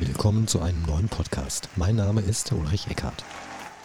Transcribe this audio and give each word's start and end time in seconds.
Willkommen 0.00 0.46
zu 0.46 0.60
einem 0.60 0.80
neuen 0.82 1.08
Podcast. 1.08 1.68
Mein 1.74 1.96
Name 1.96 2.20
ist 2.20 2.52
Ulrich 2.52 2.86
Eckhardt. 2.86 3.24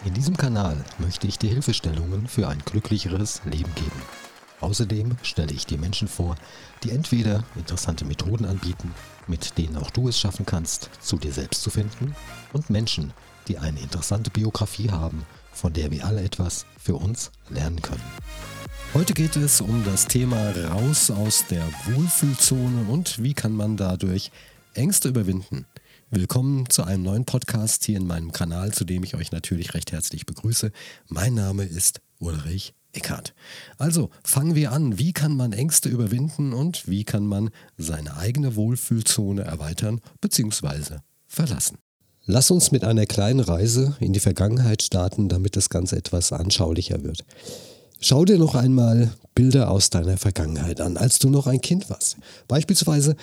In 0.04 0.14
diesem 0.14 0.36
Kanal 0.36 0.76
möchte 0.98 1.26
ich 1.26 1.40
dir 1.40 1.50
Hilfestellungen 1.50 2.28
für 2.28 2.46
ein 2.46 2.60
glücklicheres 2.64 3.42
Leben 3.44 3.74
geben. 3.74 4.00
Außerdem 4.60 5.16
stelle 5.22 5.52
ich 5.52 5.66
dir 5.66 5.76
Menschen 5.76 6.06
vor, 6.06 6.36
die 6.84 6.90
entweder 6.90 7.42
interessante 7.56 8.04
Methoden 8.04 8.44
anbieten, 8.44 8.94
mit 9.26 9.58
denen 9.58 9.76
auch 9.76 9.90
du 9.90 10.06
es 10.06 10.16
schaffen 10.16 10.46
kannst, 10.46 10.88
zu 11.00 11.16
dir 11.16 11.32
selbst 11.32 11.62
zu 11.62 11.70
finden, 11.70 12.14
und 12.52 12.70
Menschen, 12.70 13.12
die 13.48 13.58
eine 13.58 13.80
interessante 13.80 14.30
Biografie 14.30 14.92
haben, 14.92 15.26
von 15.52 15.72
der 15.72 15.90
wir 15.90 16.06
alle 16.06 16.22
etwas 16.22 16.64
für 16.78 16.94
uns 16.94 17.32
lernen 17.50 17.82
können. 17.82 18.04
Heute 18.94 19.14
geht 19.14 19.34
es 19.34 19.60
um 19.60 19.84
das 19.84 20.06
Thema 20.06 20.52
Raus 20.70 21.10
aus 21.10 21.44
der 21.50 21.66
Wohlfühlzone 21.86 22.86
und 22.88 23.20
wie 23.20 23.34
kann 23.34 23.52
man 23.52 23.76
dadurch 23.76 24.30
Ängste 24.74 25.08
überwinden. 25.08 25.66
Willkommen 26.16 26.70
zu 26.70 26.84
einem 26.84 27.02
neuen 27.02 27.24
Podcast 27.24 27.84
hier 27.84 27.96
in 27.96 28.06
meinem 28.06 28.30
Kanal, 28.30 28.72
zu 28.72 28.84
dem 28.84 29.02
ich 29.02 29.16
euch 29.16 29.32
natürlich 29.32 29.74
recht 29.74 29.90
herzlich 29.90 30.26
begrüße. 30.26 30.70
Mein 31.08 31.34
Name 31.34 31.64
ist 31.64 32.00
Ulrich 32.20 32.72
Eckhardt. 32.92 33.34
Also 33.78 34.10
fangen 34.22 34.54
wir 34.54 34.70
an. 34.70 34.96
Wie 34.96 35.12
kann 35.12 35.36
man 35.36 35.52
Ängste 35.52 35.88
überwinden 35.88 36.52
und 36.52 36.86
wie 36.86 37.02
kann 37.02 37.26
man 37.26 37.50
seine 37.78 38.16
eigene 38.16 38.54
Wohlfühlzone 38.54 39.42
erweitern 39.42 40.00
bzw. 40.20 40.98
verlassen? 41.26 41.78
Lass 42.26 42.52
uns 42.52 42.70
mit 42.70 42.84
einer 42.84 43.06
kleinen 43.06 43.40
Reise 43.40 43.96
in 43.98 44.12
die 44.12 44.20
Vergangenheit 44.20 44.82
starten, 44.82 45.28
damit 45.28 45.56
das 45.56 45.68
Ganze 45.68 45.96
etwas 45.96 46.32
anschaulicher 46.32 47.02
wird. 47.02 47.24
Schau 47.98 48.24
dir 48.24 48.38
noch 48.38 48.54
einmal 48.54 49.12
Bilder 49.34 49.68
aus 49.68 49.90
deiner 49.90 50.16
Vergangenheit 50.16 50.80
an, 50.80 50.96
als 50.96 51.18
du 51.18 51.28
noch 51.28 51.48
ein 51.48 51.60
Kind 51.60 51.90
warst. 51.90 52.18
Beispielsweise, 52.46 53.16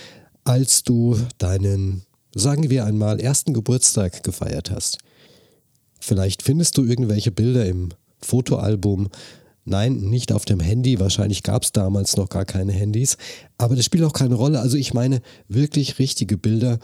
als 0.44 0.84
du 0.84 1.18
deinen 1.38 2.04
sagen 2.34 2.70
wir 2.70 2.85
einmal, 2.85 3.20
ersten 3.20 3.54
Geburtstag 3.54 4.24
gefeiert 4.24 4.71
hast. 4.71 4.98
Vielleicht 5.99 6.41
findest 6.41 6.77
du 6.77 6.84
irgendwelche 6.84 7.32
Bilder 7.32 7.65
im 7.65 7.90
Fotoalbum. 8.20 9.10
Nein, 9.65 9.98
nicht 9.98 10.32
auf 10.32 10.46
dem 10.46 10.60
Handy. 10.60 10.99
Wahrscheinlich 10.99 11.43
gab 11.43 11.63
es 11.63 11.71
damals 11.71 12.18
noch 12.18 12.29
gar 12.29 12.46
keine 12.46 12.71
Handys. 12.71 13.18
Aber 13.57 13.76
das 13.76 13.85
spielt 13.85 14.04
auch 14.04 14.13
keine 14.13 14.35
Rolle. 14.35 14.60
Also 14.60 14.77
ich 14.77 14.93
meine 14.93 15.21
wirklich 15.48 15.99
richtige 15.99 16.38
Bilder 16.38 16.79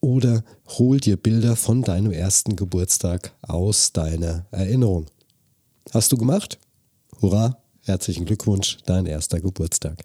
oder 0.00 0.44
hol 0.78 0.98
dir 0.98 1.16
Bilder 1.16 1.56
von 1.56 1.82
deinem 1.82 2.12
ersten 2.12 2.56
Geburtstag 2.56 3.32
aus 3.42 3.92
deiner 3.92 4.46
Erinnerung. 4.50 5.06
Hast 5.92 6.12
du 6.12 6.16
gemacht? 6.16 6.58
Hurra, 7.20 7.58
herzlichen 7.84 8.24
Glückwunsch, 8.24 8.78
dein 8.86 9.06
erster 9.06 9.40
Geburtstag. 9.40 9.98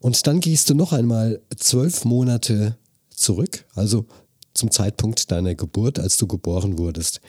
Und 0.00 0.26
dann 0.26 0.40
gehst 0.40 0.70
du 0.70 0.74
noch 0.74 0.92
einmal 0.92 1.40
zwölf 1.56 2.04
Monate 2.04 2.76
zurück, 3.10 3.64
also 3.74 4.06
zum 4.54 4.70
Zeitpunkt 4.70 5.30
deiner 5.30 5.54
Geburt, 5.54 5.98
als 5.98 6.16
du 6.16 6.26
geboren 6.26 6.78
wurdest. 6.78 7.20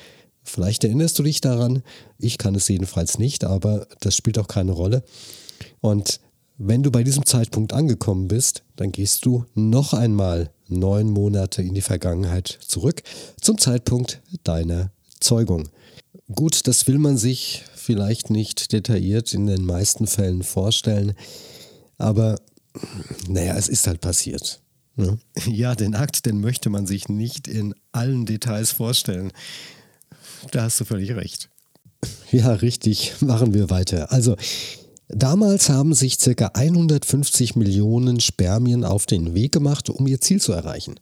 Vielleicht 0.43 0.83
erinnerst 0.83 1.19
du 1.19 1.23
dich 1.23 1.41
daran, 1.41 1.83
ich 2.17 2.37
kann 2.37 2.55
es 2.55 2.67
jedenfalls 2.67 3.19
nicht, 3.19 3.43
aber 3.43 3.87
das 3.99 4.15
spielt 4.15 4.39
auch 4.39 4.47
keine 4.47 4.71
Rolle. 4.71 5.03
Und 5.81 6.19
wenn 6.57 6.83
du 6.83 6.91
bei 6.91 7.03
diesem 7.03 7.25
Zeitpunkt 7.25 7.73
angekommen 7.73 8.27
bist, 8.27 8.63
dann 8.75 8.91
gehst 8.91 9.25
du 9.25 9.45
noch 9.53 9.93
einmal 9.93 10.51
neun 10.67 11.09
Monate 11.09 11.61
in 11.61 11.73
die 11.73 11.81
Vergangenheit 11.81 12.59
zurück, 12.65 13.01
zum 13.39 13.57
Zeitpunkt 13.57 14.21
deiner 14.43 14.91
Zeugung. 15.19 15.69
Gut, 16.33 16.67
das 16.67 16.87
will 16.87 16.99
man 16.99 17.17
sich 17.17 17.63
vielleicht 17.75 18.29
nicht 18.29 18.71
detailliert 18.71 19.33
in 19.33 19.47
den 19.47 19.65
meisten 19.65 20.05
Fällen 20.05 20.43
vorstellen, 20.43 21.13
aber 21.97 22.37
naja, 23.27 23.55
es 23.55 23.67
ist 23.67 23.87
halt 23.87 24.01
passiert. 24.01 24.61
Ne? 24.95 25.17
Ja, 25.45 25.75
den 25.75 25.95
Akt, 25.95 26.25
den 26.25 26.41
möchte 26.41 26.69
man 26.69 26.85
sich 26.85 27.09
nicht 27.09 27.47
in 27.47 27.73
allen 27.91 28.25
Details 28.25 28.71
vorstellen. 28.71 29.31
Da 30.51 30.63
hast 30.63 30.79
du 30.79 30.85
völlig 30.85 31.11
recht. 31.15 31.49
Ja, 32.31 32.53
richtig. 32.53 33.13
Machen 33.21 33.53
wir 33.53 33.69
weiter. 33.69 34.11
Also, 34.11 34.35
damals 35.07 35.69
haben 35.69 35.93
sich 35.93 36.17
ca. 36.17 36.51
150 36.53 37.55
Millionen 37.55 38.19
Spermien 38.19 38.85
auf 38.85 39.05
den 39.05 39.33
Weg 39.33 39.51
gemacht, 39.51 39.89
um 39.89 40.07
ihr 40.07 40.21
Ziel 40.21 40.39
zu 40.41 40.51
erreichen. 40.51 40.99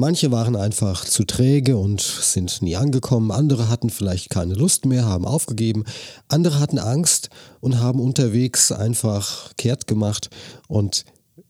Manche 0.00 0.30
waren 0.30 0.54
einfach 0.54 1.04
zu 1.04 1.24
träge 1.24 1.76
und 1.76 2.00
sind 2.00 2.62
nie 2.62 2.76
angekommen, 2.76 3.32
andere 3.32 3.68
hatten 3.68 3.90
vielleicht 3.90 4.30
keine 4.30 4.54
Lust 4.54 4.86
mehr, 4.86 5.04
haben 5.04 5.24
aufgegeben, 5.24 5.82
andere 6.28 6.60
hatten 6.60 6.78
Angst 6.78 7.30
und 7.58 7.80
haben 7.80 7.98
unterwegs 7.98 8.70
einfach 8.70 9.50
kehrt 9.56 9.88
gemacht 9.88 10.30
und 10.68 11.04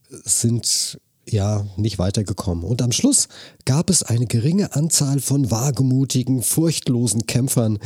sind 0.08 0.98
ja 1.28 1.66
nicht 1.76 1.98
weitergekommen. 1.98 2.64
Und 2.64 2.80
am 2.80 2.90
Schluss 2.90 3.28
gab 3.66 3.90
es 3.90 4.02
eine 4.02 4.24
geringe 4.24 4.74
Anzahl 4.74 5.20
von 5.20 5.50
wagemutigen, 5.50 6.42
furchtlosen 6.42 7.26
Kämpfern, 7.26 7.78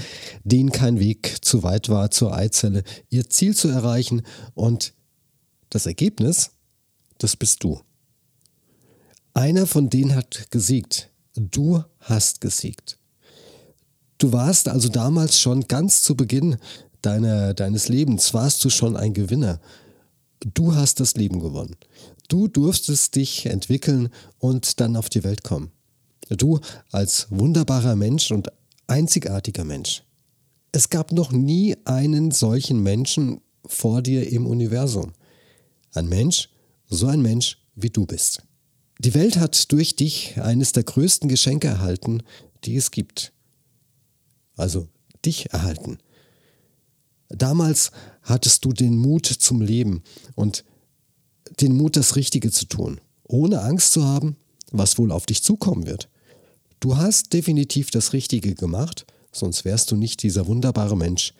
denen 0.44 0.70
kein 0.70 1.00
Weg 1.00 1.38
zu 1.44 1.64
weit 1.64 1.88
war 1.88 2.12
zur 2.12 2.36
Eizelle, 2.36 2.84
ihr 3.10 3.28
Ziel 3.28 3.56
zu 3.56 3.66
erreichen. 3.66 4.22
Und 4.54 4.94
das 5.70 5.86
Ergebnis, 5.86 6.52
das 7.18 7.34
bist 7.34 7.64
du. 7.64 7.80
Einer 9.34 9.66
von 9.66 9.88
denen 9.88 10.14
hat 10.14 10.50
gesiegt. 10.50 11.10
Du 11.34 11.82
hast 12.00 12.40
gesiegt. 12.40 12.98
Du 14.18 14.32
warst 14.32 14.68
also 14.68 14.88
damals 14.88 15.40
schon 15.40 15.66
ganz 15.68 16.02
zu 16.02 16.14
Beginn 16.16 16.56
deiner, 17.00 17.54
deines 17.54 17.88
Lebens, 17.88 18.34
warst 18.34 18.64
du 18.64 18.70
schon 18.70 18.96
ein 18.96 19.14
Gewinner. 19.14 19.60
Du 20.54 20.74
hast 20.74 21.00
das 21.00 21.14
Leben 21.14 21.40
gewonnen. 21.40 21.76
Du 22.28 22.46
durftest 22.48 23.16
dich 23.16 23.46
entwickeln 23.46 24.10
und 24.38 24.80
dann 24.80 24.96
auf 24.96 25.08
die 25.08 25.24
Welt 25.24 25.42
kommen. 25.42 25.72
Du 26.28 26.60
als 26.90 27.26
wunderbarer 27.30 27.96
Mensch 27.96 28.30
und 28.30 28.48
einzigartiger 28.86 29.64
Mensch. 29.64 30.04
Es 30.72 30.88
gab 30.88 31.12
noch 31.12 31.32
nie 31.32 31.76
einen 31.84 32.30
solchen 32.30 32.82
Menschen 32.82 33.40
vor 33.66 34.02
dir 34.02 34.30
im 34.30 34.46
Universum. 34.46 35.12
Ein 35.92 36.08
Mensch, 36.08 36.48
so 36.88 37.06
ein 37.06 37.22
Mensch 37.22 37.58
wie 37.74 37.90
du 37.90 38.06
bist. 38.06 38.42
Die 39.04 39.14
Welt 39.14 39.36
hat 39.36 39.72
durch 39.72 39.96
dich 39.96 40.40
eines 40.40 40.70
der 40.70 40.84
größten 40.84 41.28
Geschenke 41.28 41.66
erhalten, 41.66 42.22
die 42.62 42.76
es 42.76 42.92
gibt. 42.92 43.32
Also 44.56 44.86
dich 45.24 45.52
erhalten. 45.52 45.98
Damals 47.28 47.90
hattest 48.22 48.64
du 48.64 48.72
den 48.72 48.96
Mut 48.96 49.26
zum 49.26 49.60
Leben 49.60 50.04
und 50.36 50.64
den 51.60 51.76
Mut, 51.76 51.96
das 51.96 52.14
Richtige 52.14 52.52
zu 52.52 52.66
tun, 52.66 53.00
ohne 53.24 53.62
Angst 53.62 53.92
zu 53.92 54.04
haben, 54.04 54.36
was 54.70 54.98
wohl 54.98 55.10
auf 55.10 55.26
dich 55.26 55.42
zukommen 55.42 55.84
wird. 55.84 56.08
Du 56.78 56.96
hast 56.96 57.32
definitiv 57.32 57.90
das 57.90 58.12
Richtige 58.12 58.54
gemacht, 58.54 59.04
sonst 59.32 59.64
wärst 59.64 59.90
du 59.90 59.96
nicht 59.96 60.22
dieser 60.22 60.46
wunderbare 60.46 60.96
Mensch, 60.96 61.34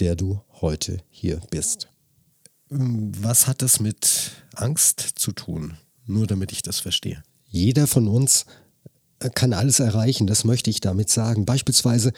der 0.00 0.16
du 0.16 0.42
heute 0.60 0.98
hier 1.08 1.40
bist. 1.48 1.88
Was 2.68 3.46
hat 3.46 3.62
das 3.62 3.80
mit 3.80 4.32
Angst 4.54 5.00
zu 5.00 5.32
tun? 5.32 5.78
Nur 6.06 6.26
damit 6.26 6.52
ich 6.52 6.62
das 6.62 6.78
verstehe. 6.80 7.22
Jeder 7.48 7.86
von 7.86 8.08
uns 8.08 8.46
äh, 9.18 9.30
kann 9.30 9.52
alles 9.52 9.80
erreichen, 9.80 10.26
das 10.26 10.44
möchte 10.44 10.70
ich 10.70 10.80
damit 10.80 11.10
sagen. 11.10 11.44
Beispielsweise 11.44 12.12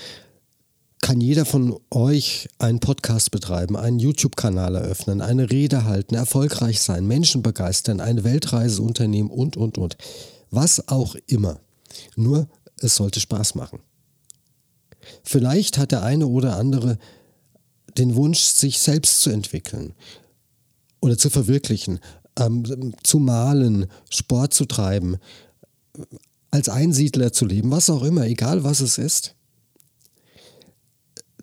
kann 1.01 1.21
jeder 1.21 1.45
von 1.45 1.79
euch 1.91 2.49
einen 2.59 2.81
Podcast 2.81 3.31
betreiben, 3.31 3.77
einen 3.77 3.99
YouTube-Kanal 3.99 4.75
eröffnen, 4.75 5.21
eine 5.21 5.51
Rede 5.51 5.85
halten, 5.85 6.15
erfolgreich 6.15 6.81
sein, 6.81 7.07
Menschen 7.07 7.43
begeistern, 7.43 8.01
eine 8.01 8.25
Weltreise 8.25 8.83
unternehmen 8.83 9.31
und, 9.31 9.57
und, 9.57 9.79
und. 9.79 9.97
Was 10.51 10.89
auch 10.89 11.15
immer. 11.27 11.61
Nur, 12.17 12.49
es 12.81 12.97
sollte 12.97 13.21
Spaß 13.21 13.55
machen. 13.55 13.81
Vielleicht 15.23 15.79
hat 15.79 15.93
der 15.93 16.03
eine 16.03 16.27
oder 16.27 16.57
andere 16.57 16.99
den 17.97 18.15
Wunsch, 18.15 18.41
sich 18.41 18.79
selbst 18.79 19.21
zu 19.21 19.31
entwickeln 19.31 19.95
oder 21.01 21.17
zu 21.17 21.31
verwirklichen, 21.31 22.01
ähm, 22.39 22.95
zu 23.03 23.19
malen, 23.19 23.87
Sport 24.11 24.55
zu 24.55 24.65
treiben, 24.65 25.17
als 26.51 26.69
Einsiedler 26.69 27.33
zu 27.33 27.45
leben, 27.45 27.71
was 27.71 27.91
auch 27.91 28.03
immer, 28.03 28.27
egal 28.27 28.65
was 28.65 28.81
es 28.81 28.99
ist. 28.99 29.35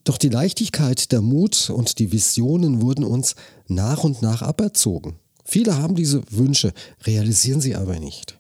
Doch 0.04 0.18
die 0.18 0.30
Leichtigkeit, 0.30 1.12
der 1.12 1.22
Mut 1.22 1.70
und 1.70 1.98
die 2.00 2.12
Visionen 2.12 2.82
wurden 2.82 3.04
uns 3.04 3.36
nach 3.68 4.04
und 4.04 4.22
nach 4.22 4.42
aberzogen. 4.42 5.16
Viele 5.44 5.78
haben 5.78 5.96
diese 5.96 6.24
Wünsche, 6.32 6.74
realisieren 7.06 7.60
sie 7.60 7.76
aber 7.76 8.00
nicht, 8.00 8.40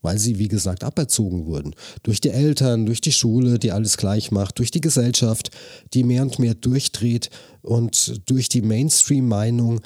weil 0.00 0.18
sie, 0.18 0.38
wie 0.38 0.48
gesagt, 0.48 0.82
aberzogen 0.82 1.46
wurden. 1.46 1.74
Durch 2.02 2.20
die 2.20 2.30
Eltern, 2.30 2.86
durch 2.86 3.02
die 3.02 3.12
Schule, 3.12 3.58
die 3.58 3.72
alles 3.72 3.98
gleich 3.98 4.30
macht, 4.30 4.58
durch 4.58 4.70
die 4.70 4.80
Gesellschaft, 4.80 5.50
die 5.92 6.04
mehr 6.04 6.22
und 6.22 6.38
mehr 6.38 6.54
durchdreht 6.54 7.30
und 7.62 8.22
durch 8.28 8.48
die 8.48 8.62
Mainstream-Meinung, 8.62 9.80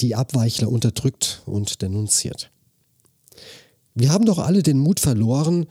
die 0.00 0.14
Abweichler 0.14 0.68
unterdrückt 0.70 1.42
und 1.46 1.82
denunziert. 1.82 2.50
Wir 3.94 4.12
haben 4.12 4.26
doch 4.26 4.38
alle 4.38 4.62
den 4.62 4.78
Mut 4.78 5.00
verloren, 5.00 5.66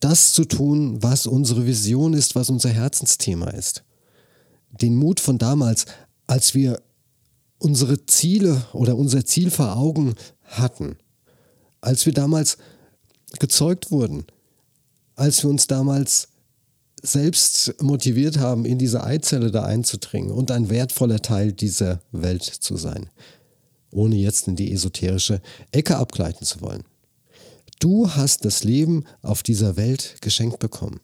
das 0.00 0.32
zu 0.32 0.44
tun, 0.44 1.00
was 1.02 1.26
unsere 1.26 1.64
Vision 1.64 2.12
ist, 2.12 2.34
was 2.34 2.50
unser 2.50 2.70
Herzensthema 2.70 3.50
ist. 3.50 3.84
Den 4.70 4.96
Mut 4.96 5.20
von 5.20 5.38
damals, 5.38 5.86
als 6.26 6.54
wir 6.54 6.82
unsere 7.58 8.04
Ziele 8.06 8.66
oder 8.72 8.96
unser 8.96 9.24
Ziel 9.24 9.50
vor 9.50 9.76
Augen 9.76 10.14
hatten. 10.42 10.96
Als 11.80 12.04
wir 12.06 12.12
damals 12.12 12.58
gezeugt 13.38 13.92
wurden, 13.92 14.24
als 15.14 15.44
wir 15.44 15.50
uns 15.50 15.68
damals 15.68 16.28
selbst 17.02 17.80
motiviert 17.80 18.38
haben, 18.38 18.64
in 18.64 18.78
diese 18.78 19.04
Eizelle 19.04 19.50
da 19.50 19.64
einzudringen 19.64 20.30
und 20.30 20.50
ein 20.50 20.70
wertvoller 20.70 21.20
Teil 21.20 21.52
dieser 21.52 22.00
Welt 22.10 22.42
zu 22.42 22.76
sein, 22.76 23.10
ohne 23.92 24.16
jetzt 24.16 24.48
in 24.48 24.56
die 24.56 24.72
esoterische 24.72 25.40
Ecke 25.70 25.96
abgleiten 25.96 26.44
zu 26.44 26.60
wollen. 26.60 26.84
Du 27.78 28.10
hast 28.10 28.44
das 28.44 28.64
Leben 28.64 29.04
auf 29.22 29.42
dieser 29.42 29.76
Welt 29.76 30.16
geschenkt 30.20 30.58
bekommen. 30.58 31.00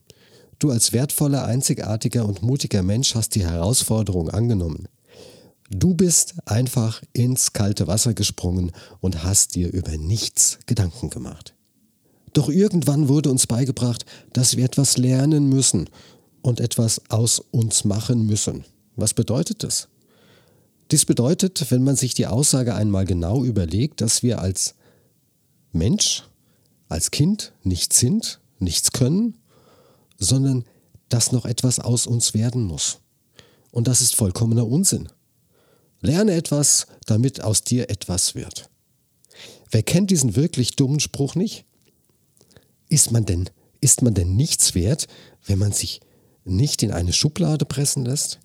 Du 0.59 0.71
als 0.71 0.93
wertvoller, 0.93 1.45
einzigartiger 1.45 2.25
und 2.25 2.43
mutiger 2.43 2.83
Mensch 2.83 3.15
hast 3.15 3.35
die 3.35 3.45
Herausforderung 3.45 4.31
angenommen. 4.31 4.89
Du 5.71 5.95
bist 5.95 6.35
einfach 6.47 7.03
ins 7.13 7.53
kalte 7.53 7.87
Wasser 7.87 8.15
gesprungen 8.15 8.73
und 9.01 9.23
hast 9.23 9.55
dir 9.55 9.73
über 9.73 9.97
nichts 9.99 10.59
Gedanken 10.67 11.11
gemacht. 11.11 11.55
Doch 12.33 12.49
irgendwann 12.49 13.09
wurde 13.09 13.31
uns 13.31 13.47
beigebracht, 13.47 14.07
dass 14.33 14.57
wir 14.57 14.65
etwas 14.65 14.97
lernen 14.97 15.49
müssen 15.49 15.91
und 16.43 16.61
etwas 16.61 17.03
aus 17.11 17.41
uns 17.51 17.85
machen 17.85 18.27
müssen. 18.27 18.65
Was 18.97 19.15
bedeutet 19.15 19.63
das? 19.63 19.89
Dies 20.91 21.05
bedeutet, 21.05 21.71
wenn 21.71 21.85
man 21.85 21.97
sich 21.97 22.15
die 22.15 22.27
Aussage 22.27 22.75
einmal 22.75 23.05
genau 23.05 23.45
überlegt, 23.45 24.01
dass 24.01 24.23
wir 24.23 24.41
als 24.41 24.75
Mensch, 25.73 26.25
als 26.89 27.11
Kind 27.11 27.53
nichts 27.63 27.99
sind, 27.99 28.41
nichts 28.59 28.93
können, 28.93 29.37
sondern 30.19 30.65
dass 31.09 31.33
noch 31.33 31.45
etwas 31.45 31.79
aus 31.79 32.07
uns 32.07 32.33
werden 32.33 32.63
muss. 32.63 33.01
Und 33.71 33.87
das 33.87 34.01
ist 34.01 34.15
vollkommener 34.15 34.67
Unsinn. 34.67 35.09
Lerne 36.01 36.33
etwas, 36.33 36.87
damit 37.07 37.43
aus 37.43 37.63
dir 37.63 37.91
etwas 37.91 38.35
wird. 38.35 38.71
Wer 39.71 39.83
kennt 39.83 40.11
diesen 40.11 40.37
wirklich 40.37 40.77
dummen 40.77 41.01
Spruch 41.01 41.35
nicht? 41.35 41.65
Ist 42.89 43.11
man 43.11 43.27
denn, 43.27 43.51
ist 43.81 44.03
man 44.03 44.15
denn 44.15 44.37
nichts 44.37 44.75
wert, 44.75 45.07
wenn 45.45 45.59
man 45.59 45.73
sich 45.73 46.01
nicht 46.45 46.83
in 46.83 46.93
eine 46.93 47.13
Schublade 47.13 47.67
pressen 47.67 48.07
lässt? 48.07 48.39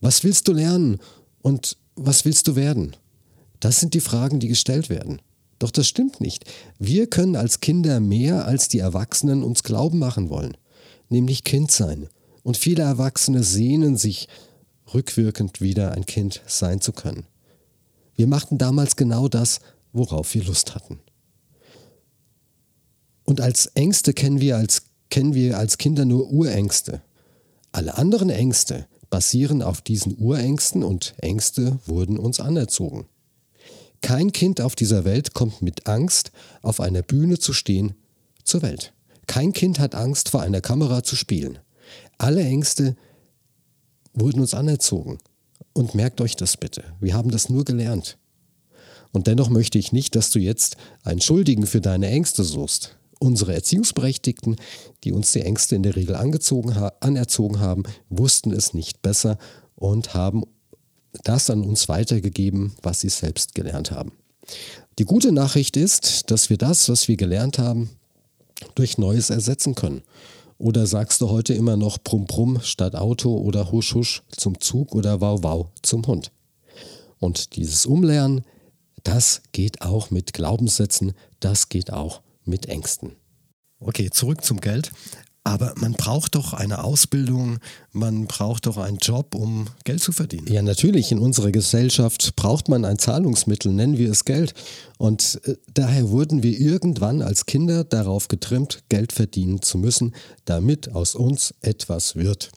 Was 0.00 0.24
willst 0.24 0.48
du 0.48 0.52
lernen 0.52 0.98
und 1.42 1.76
was 1.94 2.24
willst 2.24 2.48
du 2.48 2.56
werden? 2.56 2.96
Das 3.60 3.80
sind 3.80 3.94
die 3.94 4.00
Fragen, 4.00 4.40
die 4.40 4.48
gestellt 4.48 4.88
werden. 4.88 5.20
Doch 5.58 5.70
das 5.70 5.86
stimmt 5.86 6.20
nicht. 6.20 6.44
Wir 6.78 7.08
können 7.08 7.36
als 7.36 7.60
Kinder 7.60 8.00
mehr, 8.00 8.46
als 8.46 8.68
die 8.68 8.80
Erwachsenen 8.80 9.44
uns 9.44 9.62
glauben 9.62 9.98
machen 9.98 10.30
wollen, 10.30 10.56
nämlich 11.08 11.44
Kind 11.44 11.70
sein. 11.70 12.08
Und 12.42 12.56
viele 12.56 12.82
Erwachsene 12.82 13.44
sehnen 13.44 13.96
sich 13.96 14.28
rückwirkend 14.92 15.60
wieder 15.60 15.92
ein 15.92 16.06
Kind 16.06 16.42
sein 16.46 16.80
zu 16.80 16.92
können. 16.92 17.26
Wir 18.16 18.26
machten 18.26 18.58
damals 18.58 18.96
genau 18.96 19.28
das, 19.28 19.60
worauf 19.92 20.34
wir 20.34 20.44
Lust 20.44 20.74
hatten. 20.74 20.98
Und 23.24 23.40
als 23.40 23.66
Ängste 23.74 24.12
kennen 24.14 24.40
wir 24.40 24.56
als, 24.56 24.82
kennen 25.10 25.34
wir 25.34 25.58
als 25.58 25.78
Kinder 25.78 26.04
nur 26.04 26.30
Urängste. 26.30 27.02
Alle 27.70 27.96
anderen 27.96 28.30
Ängste 28.30 28.86
basieren 29.12 29.60
auf 29.60 29.82
diesen 29.82 30.16
Urängsten 30.18 30.82
und 30.82 31.12
Ängste 31.18 31.78
wurden 31.84 32.18
uns 32.18 32.40
anerzogen. 32.40 33.04
Kein 34.00 34.32
Kind 34.32 34.62
auf 34.62 34.74
dieser 34.74 35.04
Welt 35.04 35.34
kommt 35.34 35.60
mit 35.60 35.86
Angst, 35.86 36.32
auf 36.62 36.80
einer 36.80 37.02
Bühne 37.02 37.38
zu 37.38 37.52
stehen, 37.52 37.94
zur 38.42 38.62
Welt. 38.62 38.94
Kein 39.26 39.52
Kind 39.52 39.78
hat 39.78 39.94
Angst, 39.94 40.30
vor 40.30 40.40
einer 40.40 40.62
Kamera 40.62 41.04
zu 41.04 41.14
spielen. 41.14 41.58
Alle 42.16 42.42
Ängste 42.42 42.96
wurden 44.14 44.40
uns 44.40 44.54
anerzogen. 44.54 45.18
Und 45.74 45.94
merkt 45.94 46.22
euch 46.22 46.34
das 46.34 46.56
bitte. 46.56 46.82
Wir 46.98 47.12
haben 47.12 47.30
das 47.30 47.50
nur 47.50 47.66
gelernt. 47.66 48.16
Und 49.12 49.26
dennoch 49.26 49.50
möchte 49.50 49.78
ich 49.78 49.92
nicht, 49.92 50.16
dass 50.16 50.30
du 50.30 50.38
jetzt 50.38 50.78
einen 51.04 51.20
Schuldigen 51.20 51.66
für 51.66 51.82
deine 51.82 52.08
Ängste 52.08 52.44
suchst. 52.44 52.96
Unsere 53.22 53.54
Erziehungsberechtigten, 53.54 54.56
die 55.04 55.12
uns 55.12 55.30
die 55.30 55.42
Ängste 55.42 55.76
in 55.76 55.84
der 55.84 55.94
Regel 55.94 56.16
angezogen, 56.16 56.72
anerzogen 56.98 57.60
haben, 57.60 57.84
wussten 58.10 58.50
es 58.50 58.74
nicht 58.74 59.00
besser 59.00 59.38
und 59.76 60.12
haben 60.12 60.42
das 61.22 61.48
an 61.48 61.62
uns 61.62 61.88
weitergegeben, 61.88 62.72
was 62.82 62.98
sie 62.98 63.10
selbst 63.10 63.54
gelernt 63.54 63.92
haben. 63.92 64.10
Die 64.98 65.04
gute 65.04 65.30
Nachricht 65.30 65.76
ist, 65.76 66.32
dass 66.32 66.50
wir 66.50 66.58
das, 66.58 66.88
was 66.88 67.06
wir 67.06 67.16
gelernt 67.16 67.60
haben, 67.60 67.90
durch 68.74 68.98
Neues 68.98 69.30
ersetzen 69.30 69.76
können. 69.76 70.02
Oder 70.58 70.88
sagst 70.88 71.20
du 71.20 71.30
heute 71.30 71.54
immer 71.54 71.76
noch 71.76 71.98
Brumm 71.98 72.26
Brumm 72.26 72.58
statt 72.60 72.96
Auto 72.96 73.36
oder 73.36 73.70
Husch 73.70 73.94
Husch 73.94 74.24
zum 74.36 74.60
Zug 74.60 74.96
oder 74.96 75.20
Wow 75.20 75.44
Wow 75.44 75.66
zum 75.82 76.04
Hund? 76.08 76.32
Und 77.20 77.54
dieses 77.54 77.86
Umlernen, 77.86 78.44
das 79.04 79.42
geht 79.52 79.80
auch 79.80 80.10
mit 80.10 80.32
Glaubenssätzen, 80.32 81.12
das 81.38 81.68
geht 81.68 81.92
auch 81.92 82.20
mit 82.44 82.66
Ängsten. 82.66 83.12
Okay, 83.78 84.10
zurück 84.10 84.44
zum 84.44 84.60
Geld. 84.60 84.92
Aber 85.44 85.74
man 85.76 85.94
braucht 85.94 86.36
doch 86.36 86.52
eine 86.52 86.84
Ausbildung, 86.84 87.58
man 87.90 88.26
braucht 88.26 88.66
doch 88.66 88.76
einen 88.76 88.98
Job, 88.98 89.34
um 89.34 89.66
Geld 89.82 90.00
zu 90.00 90.12
verdienen. 90.12 90.46
Ja, 90.46 90.62
natürlich. 90.62 91.10
In 91.10 91.18
unserer 91.18 91.50
Gesellschaft 91.50 92.36
braucht 92.36 92.68
man 92.68 92.84
ein 92.84 92.98
Zahlungsmittel, 93.00 93.72
nennen 93.72 93.98
wir 93.98 94.10
es 94.12 94.24
Geld. 94.24 94.54
Und 94.98 95.40
äh, 95.44 95.56
daher 95.74 96.10
wurden 96.10 96.44
wir 96.44 96.56
irgendwann 96.58 97.22
als 97.22 97.46
Kinder 97.46 97.82
darauf 97.82 98.28
getrimmt, 98.28 98.84
Geld 98.88 99.12
verdienen 99.12 99.62
zu 99.62 99.78
müssen, 99.78 100.14
damit 100.44 100.92
aus 100.92 101.16
uns 101.16 101.54
etwas 101.60 102.14
wird. 102.14 102.52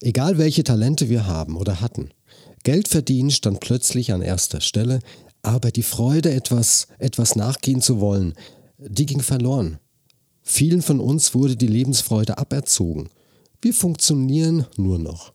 Egal 0.00 0.38
welche 0.38 0.62
Talente 0.62 1.08
wir 1.08 1.26
haben 1.26 1.56
oder 1.56 1.80
hatten. 1.80 2.10
Geld 2.62 2.86
verdienen 2.86 3.32
stand 3.32 3.58
plötzlich 3.58 4.12
an 4.12 4.22
erster 4.22 4.60
Stelle, 4.60 5.00
aber 5.42 5.72
die 5.72 5.82
Freude, 5.82 6.32
etwas, 6.32 6.86
etwas 6.98 7.34
nachgehen 7.34 7.82
zu 7.82 7.98
wollen, 7.98 8.34
die 8.88 9.06
ging 9.06 9.20
verloren. 9.20 9.78
Vielen 10.42 10.82
von 10.82 11.00
uns 11.00 11.34
wurde 11.34 11.56
die 11.56 11.66
Lebensfreude 11.66 12.38
aberzogen. 12.38 13.08
Wir 13.60 13.72
funktionieren 13.72 14.66
nur 14.76 14.98
noch. 14.98 15.32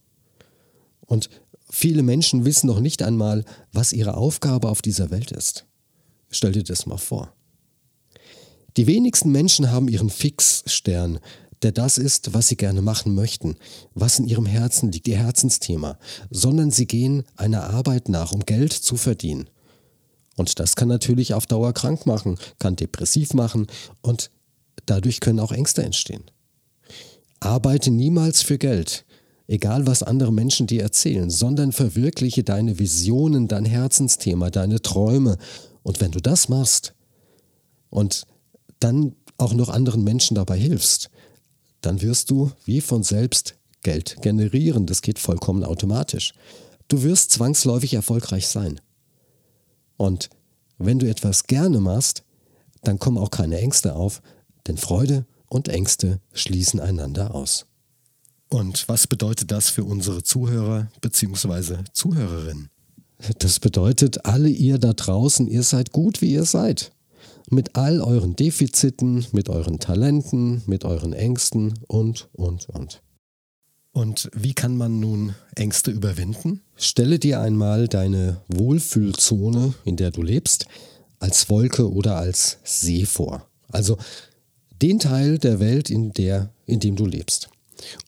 Und 0.99 1.29
viele 1.69 2.03
Menschen 2.03 2.45
wissen 2.45 2.67
noch 2.67 2.81
nicht 2.81 3.01
einmal, 3.01 3.45
was 3.71 3.93
ihre 3.93 4.15
Aufgabe 4.15 4.69
auf 4.69 4.81
dieser 4.81 5.09
Welt 5.11 5.31
ist. 5.31 5.65
Stell 6.29 6.51
dir 6.51 6.63
das 6.63 6.85
mal 6.85 6.97
vor. 6.97 7.33
Die 8.75 8.85
wenigsten 8.85 9.31
Menschen 9.31 9.71
haben 9.71 9.87
ihren 9.87 10.09
Fixstern, 10.09 11.19
der 11.63 11.71
das 11.71 11.97
ist, 11.97 12.33
was 12.33 12.49
sie 12.49 12.57
gerne 12.57 12.81
machen 12.81 13.15
möchten, 13.15 13.55
was 13.95 14.19
in 14.19 14.27
ihrem 14.27 14.45
Herzen 14.45 14.91
liegt, 14.91 15.07
ihr 15.07 15.17
Herzensthema, 15.17 15.97
sondern 16.29 16.69
sie 16.69 16.85
gehen 16.85 17.23
einer 17.35 17.69
Arbeit 17.71 18.09
nach, 18.09 18.33
um 18.33 18.41
Geld 18.41 18.73
zu 18.73 18.95
verdienen. 18.95 19.49
Und 20.37 20.59
das 20.59 20.75
kann 20.75 20.87
natürlich 20.87 21.33
auf 21.33 21.45
Dauer 21.47 21.73
krank 21.73 22.05
machen, 22.05 22.37
kann 22.59 22.77
depressiv 22.77 23.33
machen 23.33 23.67
und 24.01 24.29
dadurch 24.85 25.19
können 25.19 25.39
auch 25.39 25.51
Ängste 25.51 25.83
entstehen. 25.83 26.23
Arbeite 27.39 27.91
niemals 27.91 28.43
für 28.43 28.57
Geld, 28.57 29.05
egal 29.47 29.87
was 29.87 30.03
andere 30.03 30.31
Menschen 30.31 30.67
dir 30.67 30.83
erzählen, 30.83 31.29
sondern 31.29 31.71
verwirkliche 31.71 32.43
deine 32.43 32.79
Visionen, 32.79 33.47
dein 33.47 33.65
Herzensthema, 33.65 34.49
deine 34.51 34.81
Träume. 34.81 35.37
Und 35.83 35.99
wenn 35.99 36.11
du 36.11 36.21
das 36.21 36.49
machst 36.49 36.93
und 37.89 38.23
dann 38.79 39.15
auch 39.37 39.53
noch 39.53 39.69
anderen 39.69 40.03
Menschen 40.03 40.35
dabei 40.35 40.57
hilfst, 40.57 41.09
dann 41.81 42.01
wirst 42.01 42.29
du 42.29 42.51
wie 42.65 42.81
von 42.81 43.03
selbst 43.03 43.55
Geld 43.81 44.21
generieren. 44.21 44.85
Das 44.85 45.01
geht 45.01 45.19
vollkommen 45.19 45.63
automatisch. 45.63 46.33
Du 46.87 47.03
wirst 47.03 47.31
zwangsläufig 47.31 47.93
erfolgreich 47.93 48.47
sein. 48.47 48.79
Und 49.97 50.29
wenn 50.77 50.99
du 50.99 51.09
etwas 51.09 51.45
gerne 51.45 51.79
machst, 51.79 52.23
dann 52.83 52.99
kommen 52.99 53.17
auch 53.17 53.31
keine 53.31 53.59
Ängste 53.59 53.95
auf, 53.95 54.21
denn 54.67 54.77
Freude 54.77 55.25
und 55.49 55.67
Ängste 55.67 56.21
schließen 56.33 56.79
einander 56.79 57.33
aus. 57.33 57.65
Und 58.49 58.87
was 58.87 59.07
bedeutet 59.07 59.51
das 59.51 59.69
für 59.69 59.83
unsere 59.83 60.23
Zuhörer 60.23 60.89
bzw. 61.01 61.77
Zuhörerinnen? 61.91 62.69
Das 63.39 63.59
bedeutet, 63.59 64.25
alle 64.25 64.47
ihr 64.47 64.77
da 64.77 64.93
draußen, 64.93 65.47
ihr 65.47 65.63
seid 65.63 65.91
gut, 65.91 66.21
wie 66.21 66.31
ihr 66.31 66.45
seid. 66.45 66.91
Mit 67.49 67.75
all 67.75 68.01
euren 68.01 68.35
Defiziten, 68.35 69.25
mit 69.31 69.49
euren 69.49 69.79
Talenten, 69.79 70.61
mit 70.67 70.85
euren 70.85 71.13
Ängsten 71.13 71.73
und, 71.87 72.29
und, 72.33 72.69
und. 72.69 73.01
Und 73.97 74.29
wie 74.31 74.53
kann 74.53 74.77
man 74.77 74.99
nun 74.99 75.33
Ängste 75.55 75.89
überwinden? 75.89 76.61
Stelle 76.75 77.17
dir 77.17 77.41
einmal 77.41 77.87
deine 77.87 78.41
Wohlfühlzone, 78.47 79.73
in 79.85 79.95
der 79.95 80.11
du 80.11 80.21
lebst, 80.21 80.67
als 81.17 81.49
Wolke 81.49 81.91
oder 81.91 82.15
als 82.15 82.59
See 82.63 83.07
vor. 83.07 83.47
Also 83.71 83.97
den 84.83 84.99
Teil 84.99 85.39
der 85.39 85.59
Welt, 85.59 85.89
in, 85.89 86.11
der, 86.11 86.51
in 86.67 86.79
dem 86.79 86.95
du 86.95 87.07
lebst. 87.07 87.49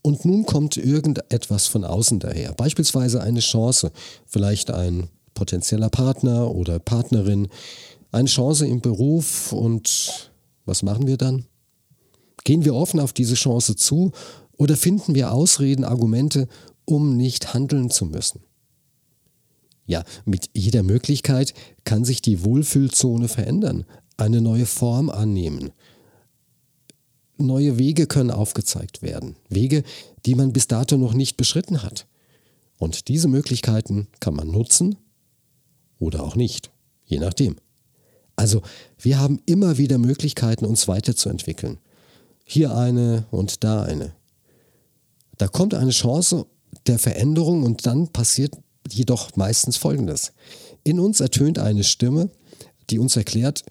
Und 0.04 0.26
nun 0.26 0.46
kommt 0.46 0.78
irgendetwas 0.78 1.66
von 1.66 1.84
außen 1.84 2.20
daher, 2.20 2.54
beispielsweise 2.54 3.24
eine 3.24 3.40
Chance, 3.40 3.92
vielleicht 4.28 4.70
ein 4.70 5.10
potenzieller 5.34 5.90
Partner 5.90 6.54
oder 6.54 6.78
Partnerin, 6.78 7.48
eine 8.12 8.30
Chance 8.30 8.68
im 8.68 8.82
Beruf 8.82 9.54
und 9.54 10.30
was 10.66 10.84
machen 10.84 11.08
wir 11.08 11.18
dann? 11.18 11.46
Gehen 12.44 12.64
wir 12.64 12.76
offen 12.76 13.00
auf 13.00 13.12
diese 13.12 13.34
Chance 13.34 13.76
zu 13.76 14.12
oder 14.60 14.76
finden 14.76 15.16
wir 15.16 15.32
Ausreden, 15.32 15.86
Argumente, 15.86 16.48
um 16.86 17.16
nicht 17.18 17.54
handeln 17.54 17.90
zu 17.90 18.06
müssen? 18.06 18.42
Ja, 19.88 20.04
mit 20.26 20.52
jeder 20.54 20.84
Möglichkeit 20.84 21.56
kann 21.86 22.06
sich 22.06 22.22
die 22.22 22.44
Wohlfühlzone 22.44 23.28
verändern, 23.28 23.86
eine 24.18 24.42
neue 24.42 24.68
Form 24.68 25.10
annehmen. 25.10 25.72
neue 27.38 27.80
Wege 27.80 28.06
können 28.06 28.32
aufgezeigt 28.32 29.02
werden. 29.02 29.38
Wege, 29.48 29.84
die 30.26 30.36
man 30.36 30.52
bis 30.52 30.68
dato 30.68 30.98
noch 30.98 31.14
nicht 31.14 31.38
beschritten 31.38 31.82
hat. 31.82 32.06
Und 32.78 33.08
diese 33.08 33.30
Möglichkeiten 33.30 34.10
kann 34.20 34.36
man 34.36 34.52
nutzen 34.52 34.98
oder 36.00 36.22
auch 36.22 36.36
nicht, 36.36 36.70
je 37.06 37.18
nachdem. 37.18 37.56
Also 38.36 38.62
wir 38.98 39.20
haben 39.20 39.42
immer 39.46 39.78
wieder 39.78 39.98
Möglichkeiten, 39.98 40.66
uns 40.66 40.90
weiterzuentwickeln. 40.90 41.78
Hier 42.44 42.76
eine 42.76 43.26
und 43.32 43.64
da 43.64 43.84
eine. 43.84 44.19
Da 45.40 45.48
kommt 45.48 45.74
eine 45.74 45.92
Chance 45.92 46.46
der 46.86 47.00
Veränderung 47.00 47.64
und 47.64 47.86
dann 47.86 48.10
passiert 48.10 48.56
jedoch 48.92 49.36
meistens 49.36 49.78
Folgendes. 49.78 50.34
In 50.84 51.00
uns 51.00 51.22
ertönt 51.22 51.58
eine 51.58 51.84
Stimme, 51.84 52.30
die 52.90 53.00
uns 53.00 53.16
erklärt, 53.16 53.64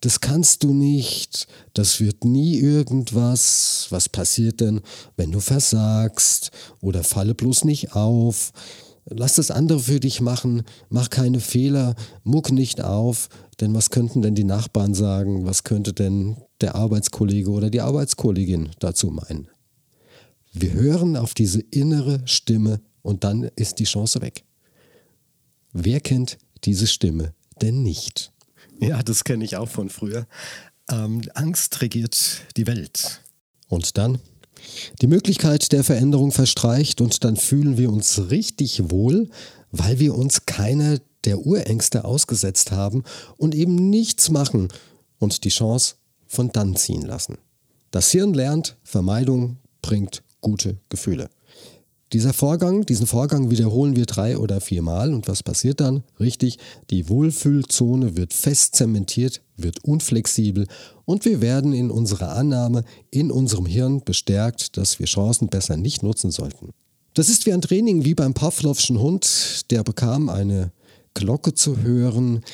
das 0.00 0.20
kannst 0.20 0.62
du 0.62 0.72
nicht, 0.72 1.48
das 1.72 1.98
wird 1.98 2.24
nie 2.24 2.56
irgendwas, 2.56 3.88
was 3.90 4.08
passiert 4.08 4.60
denn, 4.60 4.80
wenn 5.16 5.32
du 5.32 5.40
versagst? 5.40 6.52
Oder 6.80 7.02
falle 7.02 7.34
bloß 7.34 7.64
nicht 7.64 7.96
auf, 7.96 8.52
lass 9.06 9.34
das 9.34 9.50
andere 9.50 9.80
für 9.80 9.98
dich 9.98 10.20
machen, 10.20 10.62
mach 10.88 11.10
keine 11.10 11.40
Fehler, 11.40 11.96
muck 12.22 12.52
nicht 12.52 12.80
auf, 12.80 13.28
denn 13.60 13.74
was 13.74 13.90
könnten 13.90 14.22
denn 14.22 14.36
die 14.36 14.44
Nachbarn 14.44 14.94
sagen, 14.94 15.46
was 15.46 15.64
könnte 15.64 15.92
denn 15.92 16.36
der 16.60 16.76
Arbeitskollege 16.76 17.50
oder 17.50 17.70
die 17.70 17.80
Arbeitskollegin 17.80 18.70
dazu 18.78 19.08
meinen? 19.08 19.48
Wir 20.56 20.72
hören 20.72 21.16
auf 21.16 21.34
diese 21.34 21.60
innere 21.60 22.22
Stimme 22.26 22.80
und 23.02 23.24
dann 23.24 23.50
ist 23.56 23.80
die 23.80 23.84
Chance 23.84 24.22
weg. 24.22 24.44
Wer 25.72 26.00
kennt 26.00 26.38
diese 26.62 26.86
Stimme 26.86 27.34
denn 27.60 27.82
nicht? 27.82 28.32
Ja, 28.78 29.02
das 29.02 29.24
kenne 29.24 29.44
ich 29.44 29.56
auch 29.56 29.68
von 29.68 29.88
früher. 29.88 30.28
Ähm, 30.88 31.22
Angst 31.34 31.82
regiert 31.82 32.42
die 32.56 32.68
Welt. 32.68 33.22
Und 33.68 33.98
dann? 33.98 34.20
Die 35.02 35.08
Möglichkeit 35.08 35.72
der 35.72 35.82
Veränderung 35.82 36.30
verstreicht 36.30 37.00
und 37.00 37.24
dann 37.24 37.36
fühlen 37.36 37.76
wir 37.76 37.90
uns 37.90 38.30
richtig 38.30 38.92
wohl, 38.92 39.28
weil 39.72 39.98
wir 39.98 40.14
uns 40.14 40.46
keiner 40.46 41.00
der 41.24 41.44
Urängste 41.44 42.04
ausgesetzt 42.04 42.70
haben 42.70 43.02
und 43.36 43.56
eben 43.56 43.90
nichts 43.90 44.30
machen 44.30 44.68
und 45.18 45.42
die 45.42 45.48
Chance 45.48 45.96
von 46.28 46.52
dann 46.52 46.76
ziehen 46.76 47.02
lassen. 47.02 47.38
Das 47.90 48.12
Hirn 48.12 48.34
lernt, 48.34 48.76
Vermeidung 48.84 49.56
bringt 49.82 50.22
gute 50.44 50.76
Gefühle. 50.88 51.28
Dieser 52.12 52.32
Vorgang, 52.32 52.86
diesen 52.86 53.08
Vorgang 53.08 53.50
wiederholen 53.50 53.96
wir 53.96 54.06
drei 54.06 54.38
oder 54.38 54.60
viermal 54.60 55.12
und 55.12 55.26
was 55.26 55.42
passiert 55.42 55.80
dann? 55.80 56.04
Richtig, 56.20 56.58
die 56.90 57.08
Wohlfühlzone 57.08 58.16
wird 58.16 58.32
fest 58.32 58.76
zementiert, 58.76 59.42
wird 59.56 59.82
unflexibel 59.82 60.68
und 61.06 61.24
wir 61.24 61.40
werden 61.40 61.72
in 61.72 61.90
unserer 61.90 62.36
Annahme 62.36 62.84
in 63.10 63.32
unserem 63.32 63.66
Hirn 63.66 64.04
bestärkt, 64.04 64.76
dass 64.76 65.00
wir 65.00 65.06
Chancen 65.06 65.48
besser 65.48 65.76
nicht 65.76 66.04
nutzen 66.04 66.30
sollten. 66.30 66.70
Das 67.14 67.28
ist 67.28 67.46
wie 67.46 67.52
ein 67.52 67.62
Training 67.62 68.04
wie 68.04 68.14
beim 68.14 68.34
Pavlovschen 68.34 69.00
Hund, 69.00 69.70
der 69.72 69.82
bekam 69.82 70.28
eine 70.28 70.70
Glocke 71.14 71.54
zu 71.54 71.82
hören 71.82 72.44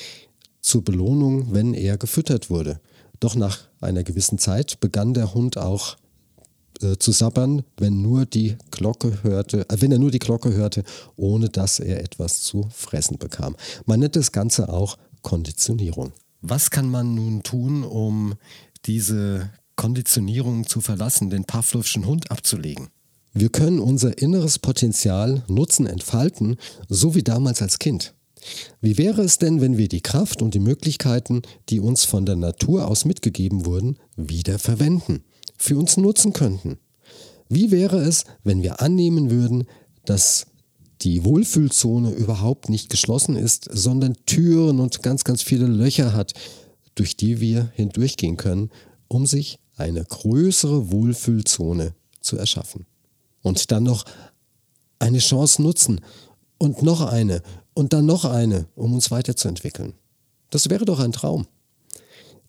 zur 0.61 0.83
Belohnung, 0.83 1.53
wenn 1.53 1.73
er 1.73 1.97
gefüttert 1.97 2.49
wurde. 2.49 2.79
Doch 3.19 3.35
nach 3.35 3.67
einer 3.79 4.03
gewissen 4.03 4.39
Zeit 4.39 4.79
begann 4.79 5.13
der 5.13 5.35
Hund 5.35 5.57
auch 5.57 5.97
äh, 6.81 6.97
zu 6.97 7.11
sabbern, 7.11 7.63
wenn 7.77 8.01
nur 8.01 8.25
die 8.25 8.57
Glocke 8.71 9.23
hörte, 9.23 9.69
äh, 9.69 9.77
wenn 9.79 9.91
er 9.91 9.99
nur 9.99 10.11
die 10.11 10.19
Glocke 10.19 10.53
hörte, 10.53 10.83
ohne 11.15 11.49
dass 11.49 11.79
er 11.79 12.03
etwas 12.03 12.41
zu 12.41 12.67
fressen 12.73 13.17
bekam. 13.17 13.55
Man 13.85 13.99
nennt 13.99 14.15
das 14.15 14.31
Ganze 14.31 14.69
auch 14.69 14.97
Konditionierung. 15.21 16.13
Was 16.41 16.71
kann 16.71 16.89
man 16.89 17.13
nun 17.13 17.43
tun, 17.43 17.83
um 17.83 18.33
diese 18.85 19.51
Konditionierung 19.75 20.67
zu 20.67 20.81
verlassen, 20.81 21.29
den 21.29 21.45
Pavlovschen 21.45 22.05
Hund 22.05 22.31
abzulegen? 22.31 22.89
Wir 23.33 23.49
können 23.49 23.79
unser 23.79 24.17
inneres 24.17 24.59
Potenzial 24.59 25.43
nutzen, 25.47 25.85
entfalten, 25.87 26.57
so 26.89 27.15
wie 27.15 27.23
damals 27.23 27.61
als 27.61 27.79
Kind. 27.79 28.13
Wie 28.81 28.97
wäre 28.97 29.21
es 29.21 29.37
denn, 29.37 29.61
wenn 29.61 29.77
wir 29.77 29.87
die 29.87 30.01
Kraft 30.01 30.41
und 30.41 30.53
die 30.53 30.59
Möglichkeiten, 30.59 31.43
die 31.69 31.79
uns 31.79 32.03
von 32.03 32.25
der 32.25 32.35
Natur 32.35 32.87
aus 32.87 33.05
mitgegeben 33.05 33.65
wurden, 33.65 33.97
wieder 34.15 34.59
verwenden? 34.59 35.23
Für 35.61 35.77
uns 35.77 35.97
nutzen 35.97 36.33
könnten. 36.33 36.79
Wie 37.47 37.71
wäre 37.71 37.99
es, 37.99 38.23
wenn 38.43 38.63
wir 38.63 38.81
annehmen 38.81 39.29
würden, 39.29 39.65
dass 40.05 40.47
die 41.01 41.23
Wohlfühlzone 41.23 42.11
überhaupt 42.11 42.69
nicht 42.69 42.89
geschlossen 42.89 43.35
ist, 43.35 43.67
sondern 43.71 44.15
Türen 44.25 44.79
und 44.79 45.03
ganz, 45.03 45.23
ganz 45.23 45.41
viele 45.41 45.65
Löcher 45.67 46.13
hat, 46.13 46.33
durch 46.95 47.17
die 47.17 47.39
wir 47.41 47.71
hindurchgehen 47.75 48.37
können, 48.37 48.69
um 49.07 49.25
sich 49.25 49.59
eine 49.75 50.03
größere 50.03 50.91
Wohlfühlzone 50.91 51.93
zu 52.21 52.37
erschaffen. 52.37 52.85
Und 53.41 53.71
dann 53.71 53.83
noch 53.83 54.05
eine 54.99 55.19
Chance 55.19 55.61
nutzen 55.61 56.01
und 56.57 56.83
noch 56.83 57.01
eine 57.01 57.41
und 57.73 57.93
dann 57.93 58.05
noch 58.05 58.25
eine, 58.25 58.67
um 58.75 58.93
uns 58.93 59.09
weiterzuentwickeln. 59.11 59.93
Das 60.49 60.69
wäre 60.69 60.85
doch 60.85 60.99
ein 60.99 61.11
Traum. 61.11 61.47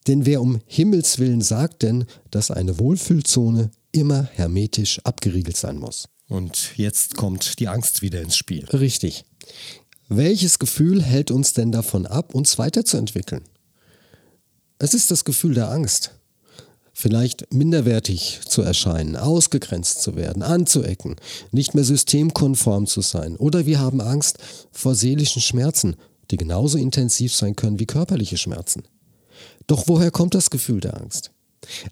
Denn 0.07 0.27
wer 0.27 0.41
um 0.41 0.61
Himmels 0.67 1.19
willen 1.19 1.41
sagt 1.41 1.83
denn, 1.83 2.05
dass 2.31 2.51
eine 2.51 2.79
Wohlfühlzone 2.79 3.71
immer 3.93 4.29
hermetisch 4.33 5.01
abgeriegelt 5.05 5.57
sein 5.57 5.79
muss? 5.79 6.09
Und 6.29 6.77
jetzt 6.77 7.17
kommt 7.17 7.59
die 7.61 7.69
Angst 7.69 8.03
wieder 8.03 8.21
ins 8.23 8.37
Spiel. 8.37 8.65
Richtig. 8.67 9.25
Welches 10.09 10.59
Gefühl 10.59 11.03
hält 11.03 11.31
uns 11.31 11.53
denn 11.53 11.73
davon 11.73 12.07
ab, 12.07 12.35
uns 12.35 12.59
weiterzuentwickeln? 12.59 13.43
Es 14.79 14.95
ist 14.95 15.11
das 15.11 15.25
Gefühl 15.25 15.55
der 15.55 15.71
Angst. 15.71 16.13
Vielleicht 16.95 17.53
minderwertig 17.53 18.41
zu 18.47 18.63
erscheinen, 18.63 19.17
ausgegrenzt 19.17 20.03
zu 20.03 20.15
werden, 20.17 20.43
anzuecken, 20.43 21.17
nicht 21.51 21.75
mehr 21.75 21.85
systemkonform 21.85 22.87
zu 22.87 23.01
sein. 23.01 23.37
Oder 23.37 23.65
wir 23.65 23.79
haben 23.79 24.01
Angst 24.01 24.39
vor 24.71 24.95
seelischen 24.95 25.41
Schmerzen, 25.41 25.97
die 26.31 26.37
genauso 26.37 26.79
intensiv 26.79 27.35
sein 27.35 27.57
können 27.57 27.79
wie 27.79 27.87
körperliche 27.87 28.37
Schmerzen. 28.37 28.83
Doch 29.67 29.85
woher 29.87 30.11
kommt 30.11 30.35
das 30.35 30.51
Gefühl 30.51 30.81
der 30.81 31.01
Angst? 31.01 31.31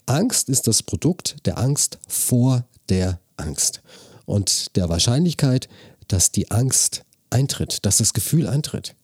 Angst 0.06 0.48
ist 0.48 0.66
das 0.66 0.82
Produkt 0.82 1.36
der 1.46 1.58
Angst 1.58 1.98
vor 2.08 2.64
der 2.88 3.20
Angst 3.36 3.82
und 4.26 4.76
der 4.76 4.88
Wahrscheinlichkeit, 4.88 5.68
dass 6.08 6.32
die 6.32 6.50
Angst 6.50 7.04
eintritt, 7.30 7.84
dass 7.86 7.98
das 7.98 8.12
Gefühl 8.12 8.46
eintritt. 8.46 8.94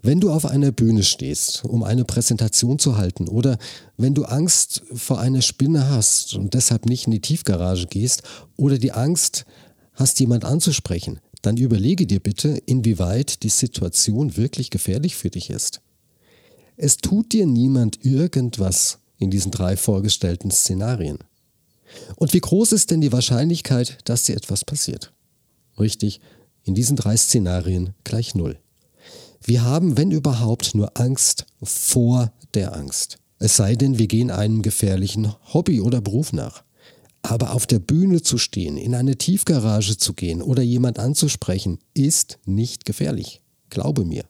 Wenn 0.00 0.20
du 0.20 0.30
auf 0.30 0.46
einer 0.46 0.70
Bühne 0.70 1.02
stehst, 1.02 1.64
um 1.64 1.82
eine 1.82 2.04
Präsentation 2.04 2.78
zu 2.78 2.96
halten, 2.96 3.26
oder 3.26 3.58
wenn 3.96 4.14
du 4.14 4.24
Angst 4.24 4.82
vor 4.94 5.18
einer 5.18 5.42
Spinne 5.42 5.90
hast 5.90 6.34
und 6.34 6.54
deshalb 6.54 6.86
nicht 6.86 7.06
in 7.06 7.12
die 7.12 7.20
Tiefgarage 7.20 7.86
gehst, 7.88 8.22
oder 8.56 8.78
die 8.78 8.92
Angst 8.92 9.44
hast, 9.94 10.20
jemand 10.20 10.44
anzusprechen, 10.44 11.18
dann 11.42 11.56
überlege 11.56 12.06
dir 12.06 12.20
bitte, 12.20 12.50
inwieweit 12.66 13.42
die 13.42 13.48
Situation 13.48 14.36
wirklich 14.36 14.70
gefährlich 14.70 15.16
für 15.16 15.30
dich 15.30 15.50
ist. 15.50 15.80
Es 16.80 16.98
tut 16.98 17.32
dir 17.32 17.44
niemand 17.44 18.04
irgendwas 18.04 19.00
in 19.18 19.32
diesen 19.32 19.50
drei 19.50 19.76
vorgestellten 19.76 20.52
Szenarien. 20.52 21.18
Und 22.14 22.32
wie 22.34 22.40
groß 22.40 22.70
ist 22.70 22.92
denn 22.92 23.00
die 23.00 23.10
Wahrscheinlichkeit, 23.10 23.98
dass 24.04 24.22
dir 24.22 24.36
etwas 24.36 24.64
passiert? 24.64 25.12
Richtig, 25.80 26.20
in 26.62 26.76
diesen 26.76 26.96
drei 26.96 27.16
Szenarien 27.16 27.94
gleich 28.04 28.36
null. 28.36 28.60
Wir 29.42 29.64
haben, 29.64 29.96
wenn 29.96 30.12
überhaupt, 30.12 30.76
nur 30.76 30.96
Angst 30.96 31.46
vor 31.64 32.32
der 32.54 32.76
Angst. 32.76 33.18
Es 33.40 33.56
sei 33.56 33.74
denn, 33.74 33.98
wir 33.98 34.06
gehen 34.06 34.30
einem 34.30 34.62
gefährlichen 34.62 35.34
Hobby 35.52 35.80
oder 35.80 36.00
Beruf 36.00 36.32
nach. 36.32 36.62
Aber 37.22 37.54
auf 37.54 37.66
der 37.66 37.80
Bühne 37.80 38.22
zu 38.22 38.38
stehen, 38.38 38.76
in 38.76 38.94
eine 38.94 39.16
Tiefgarage 39.16 39.96
zu 39.96 40.12
gehen 40.12 40.42
oder 40.42 40.62
jemand 40.62 41.00
anzusprechen, 41.00 41.80
ist 41.92 42.38
nicht 42.46 42.84
gefährlich. 42.84 43.42
Glaube 43.68 44.04
mir. 44.04 44.24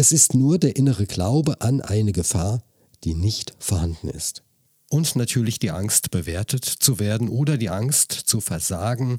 Es 0.00 0.12
ist 0.12 0.32
nur 0.32 0.60
der 0.60 0.76
innere 0.76 1.06
Glaube 1.06 1.60
an 1.60 1.80
eine 1.80 2.12
Gefahr, 2.12 2.62
die 3.02 3.16
nicht 3.16 3.56
vorhanden 3.58 4.08
ist. 4.08 4.44
Und 4.88 5.16
natürlich 5.16 5.58
die 5.58 5.72
Angst, 5.72 6.12
bewertet 6.12 6.64
zu 6.64 7.00
werden 7.00 7.28
oder 7.28 7.56
die 7.56 7.68
Angst 7.68 8.12
zu 8.12 8.40
versagen. 8.40 9.18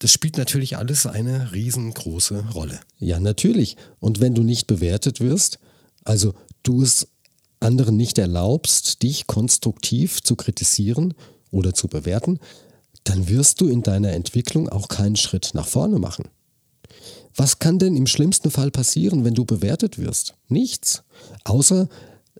Das 0.00 0.10
spielt 0.10 0.36
natürlich 0.36 0.76
alles 0.76 1.06
eine 1.06 1.52
riesengroße 1.52 2.46
Rolle. 2.52 2.80
Ja, 2.98 3.20
natürlich. 3.20 3.76
Und 4.00 4.18
wenn 4.18 4.34
du 4.34 4.42
nicht 4.42 4.66
bewertet 4.66 5.20
wirst, 5.20 5.60
also 6.02 6.34
du 6.64 6.82
es 6.82 7.06
anderen 7.60 7.96
nicht 7.96 8.18
erlaubst, 8.18 9.04
dich 9.04 9.28
konstruktiv 9.28 10.20
zu 10.20 10.34
kritisieren 10.34 11.14
oder 11.52 11.74
zu 11.74 11.86
bewerten, 11.86 12.40
dann 13.04 13.28
wirst 13.28 13.60
du 13.60 13.68
in 13.68 13.84
deiner 13.84 14.14
Entwicklung 14.14 14.68
auch 14.68 14.88
keinen 14.88 15.14
Schritt 15.14 15.52
nach 15.54 15.68
vorne 15.68 16.00
machen. 16.00 16.28
Was 17.34 17.58
kann 17.58 17.78
denn 17.78 17.96
im 17.96 18.06
schlimmsten 18.06 18.50
Fall 18.50 18.70
passieren, 18.70 19.24
wenn 19.24 19.34
du 19.34 19.44
bewertet 19.44 19.98
wirst? 19.98 20.34
Nichts. 20.48 21.04
Außer, 21.44 21.88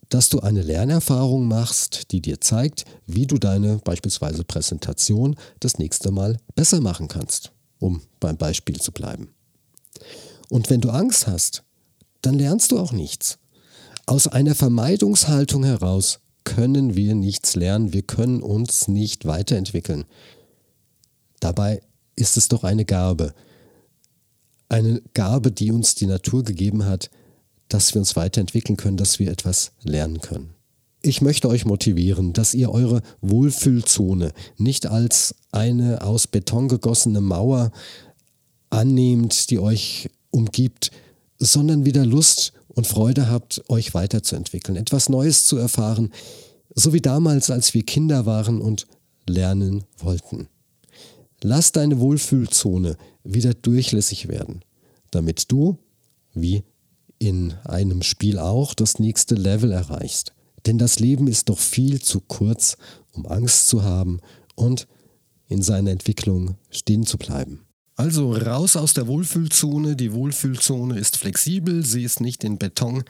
dass 0.08 0.28
du 0.28 0.40
eine 0.40 0.62
Lernerfahrung 0.62 1.46
machst, 1.46 2.12
die 2.12 2.20
dir 2.20 2.40
zeigt, 2.40 2.84
wie 3.06 3.26
du 3.26 3.38
deine 3.38 3.78
beispielsweise 3.78 4.44
Präsentation 4.44 5.36
das 5.60 5.78
nächste 5.78 6.10
Mal 6.10 6.38
besser 6.54 6.80
machen 6.80 7.08
kannst, 7.08 7.52
um 7.78 8.00
beim 8.20 8.36
Beispiel 8.36 8.80
zu 8.80 8.92
bleiben. 8.92 9.34
Und 10.48 10.70
wenn 10.70 10.80
du 10.80 10.90
Angst 10.90 11.26
hast, 11.26 11.62
dann 12.22 12.34
lernst 12.34 12.72
du 12.72 12.78
auch 12.78 12.92
nichts. 12.92 13.38
Aus 14.06 14.26
einer 14.26 14.54
Vermeidungshaltung 14.54 15.64
heraus 15.64 16.20
können 16.44 16.96
wir 16.96 17.14
nichts 17.14 17.56
lernen, 17.56 17.92
wir 17.92 18.02
können 18.02 18.42
uns 18.42 18.88
nicht 18.88 19.26
weiterentwickeln. 19.26 20.06
Dabei 21.40 21.82
ist 22.16 22.38
es 22.38 22.48
doch 22.48 22.64
eine 22.64 22.86
Gabe. 22.86 23.34
Eine 24.68 25.02
Gabe, 25.14 25.50
die 25.50 25.72
uns 25.72 25.94
die 25.94 26.06
Natur 26.06 26.44
gegeben 26.44 26.84
hat, 26.84 27.10
dass 27.68 27.94
wir 27.94 28.00
uns 28.00 28.16
weiterentwickeln 28.16 28.76
können, 28.76 28.96
dass 28.96 29.18
wir 29.18 29.30
etwas 29.30 29.72
lernen 29.82 30.20
können. 30.20 30.54
Ich 31.00 31.20
möchte 31.22 31.48
euch 31.48 31.64
motivieren, 31.64 32.32
dass 32.32 32.54
ihr 32.54 32.70
eure 32.70 33.02
Wohlfühlzone 33.20 34.32
nicht 34.56 34.86
als 34.86 35.34
eine 35.52 36.02
aus 36.02 36.26
Beton 36.26 36.68
gegossene 36.68 37.20
Mauer 37.20 37.70
annehmt, 38.68 39.50
die 39.50 39.58
euch 39.58 40.10
umgibt, 40.30 40.90
sondern 41.38 41.84
wieder 41.84 42.04
Lust 42.04 42.52
und 42.68 42.86
Freude 42.86 43.30
habt, 43.30 43.62
euch 43.68 43.94
weiterzuentwickeln, 43.94 44.76
etwas 44.76 45.08
Neues 45.08 45.46
zu 45.46 45.56
erfahren, 45.56 46.12
so 46.74 46.92
wie 46.92 47.00
damals, 47.00 47.50
als 47.50 47.74
wir 47.74 47.84
Kinder 47.84 48.26
waren 48.26 48.60
und 48.60 48.86
lernen 49.26 49.84
wollten. 49.98 50.48
Lass 51.42 51.72
deine 51.72 52.00
Wohlfühlzone 52.00 52.96
wieder 53.24 53.54
durchlässig 53.54 54.28
werden, 54.28 54.62
damit 55.10 55.50
du, 55.52 55.78
wie 56.34 56.64
in 57.18 57.54
einem 57.64 58.02
Spiel 58.02 58.38
auch, 58.38 58.74
das 58.74 58.98
nächste 58.98 59.34
Level 59.34 59.72
erreichst. 59.72 60.32
Denn 60.66 60.78
das 60.78 60.98
Leben 60.98 61.28
ist 61.28 61.48
doch 61.48 61.58
viel 61.58 62.00
zu 62.00 62.20
kurz, 62.20 62.76
um 63.12 63.26
Angst 63.26 63.68
zu 63.68 63.82
haben 63.82 64.20
und 64.54 64.88
in 65.48 65.62
seiner 65.62 65.90
Entwicklung 65.90 66.56
stehen 66.70 67.06
zu 67.06 67.18
bleiben. 67.18 67.67
Also 67.98 68.32
raus 68.32 68.76
aus 68.76 68.94
der 68.94 69.08
Wohlfühlzone. 69.08 69.96
Die 69.96 70.12
Wohlfühlzone 70.12 70.96
ist 70.96 71.16
flexibel, 71.16 71.84
sie 71.84 72.04
ist 72.04 72.20
nicht 72.20 72.44
in 72.44 72.56
Beton 72.56 73.02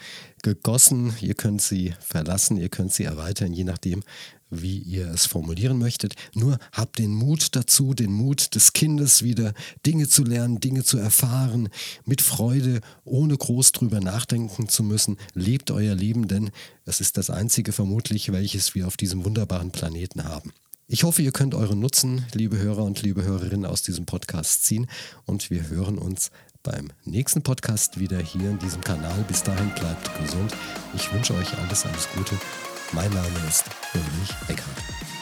gegossen. 0.42 1.12
Ihr 1.21 1.35
könnt 1.35 1.61
sie 1.61 1.92
verlassen, 2.00 2.57
ihr 2.57 2.71
könnt 2.71 2.95
sie 2.95 3.04
erweitern, 3.04 3.52
je 3.52 3.64
nachdem, 3.64 4.02
wie 4.49 4.78
ihr 4.78 5.11
es 5.11 5.26
formulieren 5.26 5.78
möchtet. 5.78 6.14
Nur 6.33 6.59
habt 6.73 6.99
den 6.99 7.12
Mut 7.12 7.54
dazu, 7.54 7.92
den 7.92 8.14
Mut 8.14 8.54
des 8.54 8.73
Kindes 8.73 9.23
wieder 9.23 9.52
Dinge 9.85 10.09
zu 10.09 10.25
lernen, 10.25 10.59
Dinge 10.59 10.85
zu 10.85 10.97
erfahren, 10.97 11.68
mit 12.07 12.23
Freude, 12.23 12.80
ohne 13.04 13.37
groß 13.37 13.73
drüber 13.73 14.00
nachdenken 14.00 14.71
zu 14.71 14.83
müssen. 14.83 15.18
Lebt 15.35 15.71
euer 15.71 15.95
Leben, 15.95 16.28
denn 16.28 16.50
es 16.87 17.02
ist 17.02 17.18
das 17.18 17.28
einzige 17.28 17.73
vermutlich, 17.73 18.33
welches 18.33 18.75
wir 18.75 18.87
auf 18.87 18.97
diesem 18.97 19.26
wunderbaren 19.26 19.71
Planeten 19.71 20.25
haben. 20.25 20.54
Ich 20.90 21.04
hoffe, 21.04 21.21
ihr 21.21 21.33
könnt 21.33 21.54
euren 21.54 21.80
Nutzen, 21.80 22.25
liebe 22.33 22.57
Hörer 22.57 22.83
und 22.83 23.02
liebe 23.02 23.23
Hörerinnen, 23.23 23.66
aus 23.66 23.83
diesem 23.83 24.07
Podcast 24.07 24.64
ziehen 24.64 24.87
und 25.26 25.50
wir 25.50 25.68
hören 25.68 25.99
uns 25.99 26.30
beim 26.62 26.88
nächsten 27.04 27.42
Podcast 27.42 28.00
wieder 28.00 28.16
hier 28.16 28.49
in 28.49 28.59
diesem 28.59 28.80
Kanal. 28.80 29.23
Bis 29.28 29.42
dahin 29.42 29.68
bleibt 29.75 30.11
gesund. 30.18 30.57
Ich 30.97 31.12
wünsche 31.12 31.35
euch 31.35 31.59
alles, 31.59 31.85
alles 31.85 32.09
Gute. 32.16 32.35
Mein 32.92 33.12
Name 33.12 33.28
ist 33.47 33.64
Ulrich 33.92 34.35
Eckhardt. 34.49 35.17